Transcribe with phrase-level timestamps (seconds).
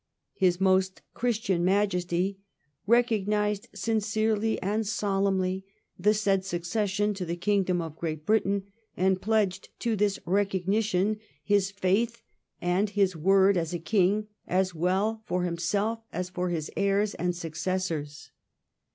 [0.33, 2.39] His Most Christian Majesty
[2.87, 5.63] 'recognised sincerely and solemnly
[5.99, 8.63] the said succes sion to the Kingdom of Great Britain
[8.97, 12.23] and pledged to this recognition his faith
[12.59, 17.35] and his word as a king, as well for himself as for his heirs and
[17.35, 18.31] successors.'